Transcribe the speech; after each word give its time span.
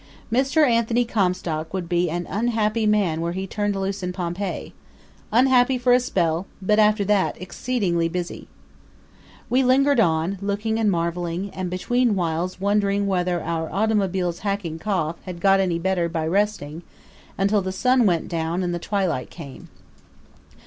Mr. 0.31 0.67
Anthony 0.67 1.05
Comstock 1.05 1.75
would 1.75 1.87
be 1.87 2.09
an 2.09 2.25
unhappy 2.27 2.87
man 2.87 3.21
were 3.21 3.33
he 3.33 3.45
turned 3.45 3.75
loose 3.75 4.01
in 4.01 4.11
Pompeii 4.11 4.73
unhappy 5.31 5.77
for 5.77 5.93
a 5.93 5.99
spell, 5.99 6.47
but 6.59 6.79
after 6.79 7.05
that 7.05 7.39
exceedingly 7.39 8.09
busy. 8.09 8.47
We 9.47 9.61
lingered 9.61 9.99
on, 9.99 10.39
looking 10.41 10.79
and 10.79 10.89
marveling, 10.89 11.51
and 11.51 11.69
betweenwhiles 11.69 12.59
wondering 12.59 13.05
whether 13.05 13.43
our 13.43 13.71
automobile's 13.71 14.39
hacking 14.39 14.79
cough 14.79 15.17
had 15.25 15.39
got 15.39 15.59
any 15.59 15.77
better 15.77 16.09
by 16.09 16.25
resting, 16.25 16.81
until 17.37 17.61
the 17.61 17.71
sun 17.71 18.07
went 18.07 18.27
down 18.27 18.63
and 18.63 18.73
the 18.73 18.79
twilight 18.79 19.29
came. 19.29 19.69